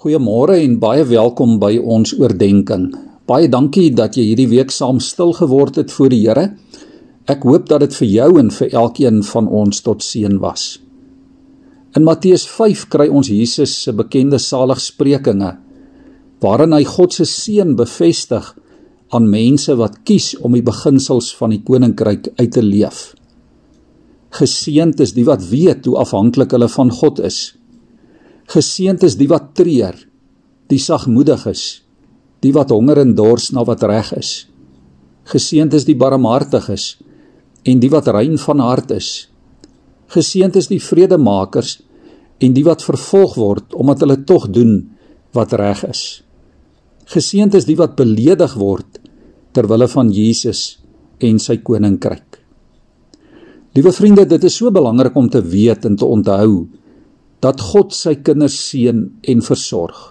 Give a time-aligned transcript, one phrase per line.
[0.00, 2.86] Goeiemôre en baie welkom by ons oordeenking.
[3.28, 6.44] Baie dankie dat jy hierdie week saam stil geword het voor die Here.
[7.28, 10.78] Ek hoop dat dit vir jou en vir elkeen van ons tot seën was.
[11.92, 15.52] In Matteus 5 kry ons Jesus se bekende saligsprekinge
[16.40, 18.54] waarin hy God se seën bevestig
[19.12, 23.10] aan mense wat kies om die beginsels van die koninkryk uit te leef.
[24.32, 27.50] Geseënd is die wat weet hoe afhanklik hulle van God is.
[28.50, 29.94] Geseënd is die wat treur,
[30.70, 31.64] die sagmoedig is,
[32.42, 34.30] die wat honger en dors na wat reg is.
[35.30, 36.96] Geseënd is die barmhartiges
[37.62, 39.10] en die wat rein van hart is.
[40.10, 41.76] Geseënd is die vredemakers
[42.42, 44.80] en die wat vervolg word omdat hulle tog doen
[45.36, 46.02] wat reg is.
[47.14, 48.98] Geseënd is die wat beledig word
[49.54, 50.80] ter wille van Jesus
[51.22, 52.40] en sy koninkryk.
[53.78, 56.66] Liewe vriende, dit is so belangrik om te weet en te onthou
[57.40, 60.10] dat God sy kinders seën en versorg.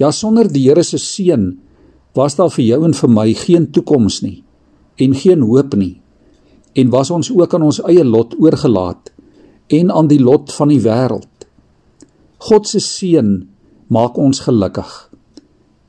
[0.00, 1.50] Ja, sonder die Here se seën
[2.16, 4.40] was daar vir jou en vir my geen toekoms nie
[5.00, 6.00] en geen hoop nie.
[6.76, 9.12] En was ons ook aan ons eie lot oorgelaat
[9.76, 11.28] en aan die lot van die wêreld.
[12.48, 13.30] God se seën
[13.92, 14.90] maak ons gelukkig.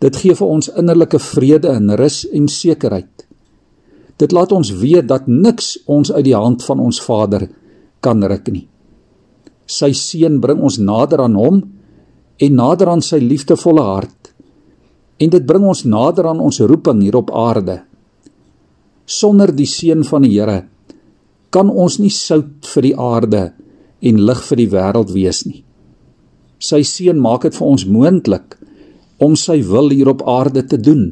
[0.02, 3.28] Dit gee vir ons innerlike vrede en rus en sekerheid.
[4.18, 7.48] Dit laat ons weet dat niks ons uit die hand van ons Vader
[8.02, 8.68] kan ruk nie.
[9.72, 11.62] Sy seën bring ons nader aan hom
[12.42, 14.32] en nader aan sy liefdevolle hart.
[15.22, 17.78] En dit bring ons nader aan ons roeping hier op aarde.
[19.06, 20.64] Sonder die seën van die Here
[21.52, 23.42] kan ons nie sout vir die aarde
[24.02, 25.64] en lig vir die wêreld wees nie.
[26.62, 28.56] Sy seën maak dit vir ons moontlik
[29.22, 31.12] om sy wil hier op aarde te doen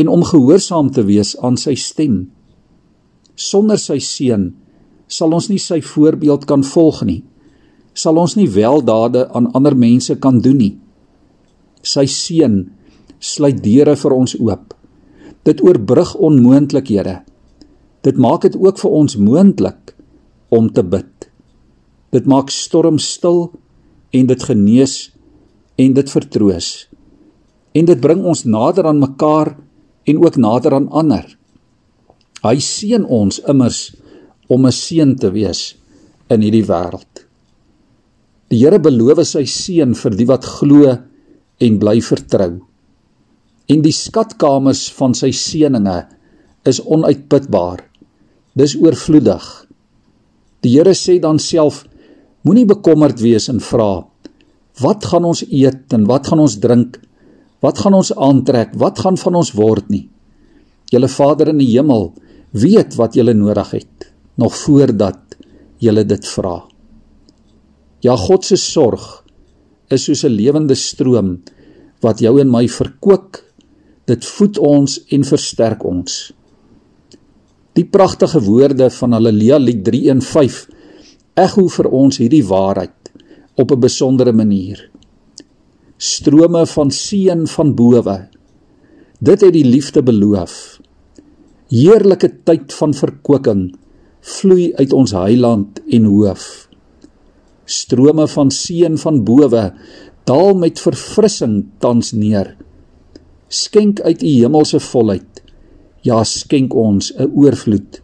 [0.00, 2.24] en om gehoorsaam te wees aan sy stem.
[3.38, 4.50] Sonder sy seën
[5.06, 7.22] sal ons nie sy voorbeeld kan volg nie
[7.94, 10.74] sal ons nie weldade aan ander mense kan doen nie.
[11.82, 12.64] Sy seën
[13.20, 14.74] sluit deure vir ons oop.
[15.44, 17.20] Dit oorbrug onmoontlikhede.
[18.04, 19.94] Dit maak dit ook vir ons moontlik
[20.52, 21.28] om te bid.
[22.12, 23.48] Dit maak storms stil
[24.14, 24.96] en dit genees
[25.80, 26.68] en dit vertroos.
[27.74, 29.54] En dit bring ons nader aan mekaar
[30.04, 31.26] en ook nader aan ander.
[32.44, 33.94] Hy seën ons immers
[34.48, 35.76] om 'n seën te wees
[36.28, 37.23] in hierdie wêreld.
[38.54, 40.86] Die Here beloof sy seën vir die wat glo
[41.66, 42.52] en bly vertrou.
[43.66, 45.96] En die skatkamers van sy seëninge
[46.70, 47.80] is onuitputbaar.
[48.54, 49.46] Dis oorvloedig.
[50.62, 51.80] Die Here sê dan self:
[52.46, 54.04] Moenie bekommerd wees en vra:
[54.78, 57.00] Wat gaan ons eet en wat gaan ons drink?
[57.58, 58.76] Wat gaan ons aantrek?
[58.78, 60.04] Wat gaan van ons word nie?
[60.94, 62.12] Julle Vader in die hemel
[62.54, 64.06] weet wat julle nodig het
[64.38, 65.34] nog voordat
[65.82, 66.60] julle dit vra.
[68.04, 69.04] Ja, God se sorg
[69.94, 71.40] is soos 'n lewende stroom
[72.04, 73.38] wat jou en my verkoop.
[74.06, 76.32] Dit voed ons en versterk ons.
[77.72, 80.68] Die pragtige woorde van Haleluja Lied 315
[81.34, 83.12] ekho vir ons hierdie waarheid
[83.56, 84.90] op 'n besondere manier.
[85.96, 88.28] Strome van seën van bowe.
[89.20, 90.80] Dit het die liefde beloof.
[91.68, 93.72] Heerlike tyd van verkwikking
[94.20, 96.63] vloei uit ons heiland en hoof
[97.64, 99.64] strome van seën van bowe
[100.28, 102.54] daal met verfrissing tans neer.
[103.48, 105.42] Skenk uit u hemelse volheid.
[106.02, 108.00] Ja skenk ons 'n oorvloed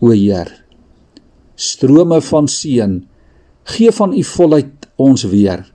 [0.00, 0.64] o Heer.
[1.54, 3.06] Strome van seën
[3.64, 5.72] gee van u volheid ons weer.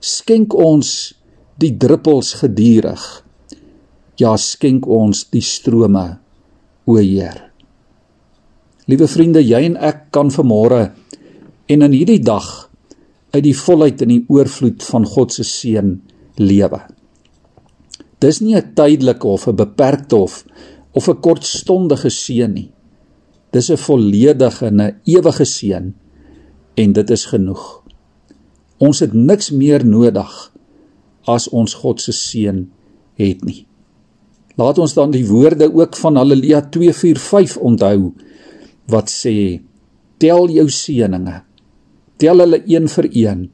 [0.00, 1.14] Skenk ons
[1.58, 3.24] die druppels gedurig
[4.20, 6.04] ja skenk ons die strome
[6.88, 7.46] o Heer.
[8.90, 10.90] Liewe vriende, jy en ek kan vanmôre
[11.70, 12.48] en in hierdie dag
[13.30, 15.94] uit die volheid en die oorvloed van God se seën
[16.40, 16.80] lewe.
[18.20, 20.44] Dis nie 'n tydelike of 'n beperkte of
[20.92, 22.70] of 'n kortstondige seën nie.
[23.52, 25.94] Dis 'n volledige en 'n ewige seën
[26.74, 27.82] en dit is genoeg.
[28.78, 30.52] Ons het niks meer nodig
[31.24, 32.70] as ons God se seën
[33.14, 33.66] het nie.
[34.56, 38.12] Laat ons dan die woorde ook van Haleluja 245 onthou
[38.86, 39.60] wat sê:
[40.18, 41.42] Tel jou seëninge
[42.20, 43.46] tel hulle een vir een.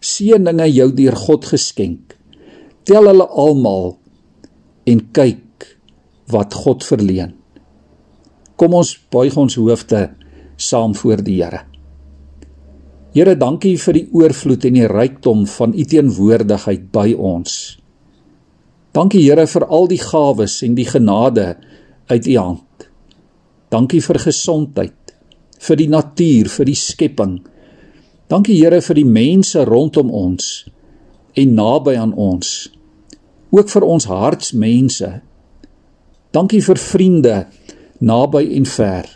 [0.00, 2.16] Seëninge jou deur God geskenk.
[2.88, 3.92] Tel hulle almal
[4.88, 5.66] en kyk
[6.32, 7.34] wat God verleen.
[8.56, 10.06] Kom ons buig ons hoofde
[10.60, 11.64] saam voor die Here.
[13.14, 17.54] Here, dankie vir die oorvloed en die rykdom van u teenwoordigheid by ons.
[18.94, 21.54] Dankie Here vir al die gawes en die genade
[22.10, 22.88] uit u hand.
[23.70, 25.14] Dankie vir gesondheid,
[25.60, 27.38] vir die natuur, vir die skepping
[28.30, 30.50] Dankie Here vir die mense rondom ons
[31.34, 32.68] en naby aan ons.
[33.50, 35.08] Ook vir ons hartsmense.
[36.30, 37.36] Dankie vir vriende
[37.98, 39.08] naby en ver.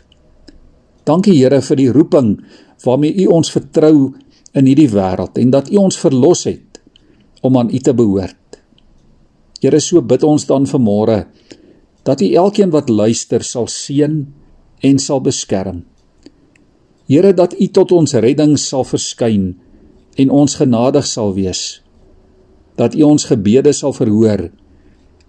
[1.06, 2.34] Dankie Here vir die roeping
[2.82, 4.10] waarmee U ons vertrou
[4.54, 6.82] in hierdie wêreld en dat U ons verlos het
[7.46, 8.58] om aan U te behoort.
[9.62, 11.22] Here, so bid ons dan vanmôre
[12.04, 14.24] dat U elkeen wat luister sal seën
[14.84, 15.84] en sal beskerm.
[17.06, 19.54] Here, dat U tot ons redding sal verskyn
[20.16, 21.82] en ons genadig sal wees.
[22.78, 24.48] Dat U ons gebede sal verhoor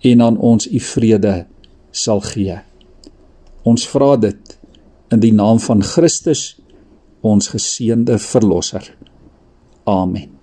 [0.05, 1.35] en aan ons U vrede
[1.91, 2.59] sal gee.
[3.65, 4.55] Ons vra dit
[5.11, 6.55] in die naam van Christus,
[7.25, 8.93] ons geseënde verlosser.
[9.89, 10.34] Amen.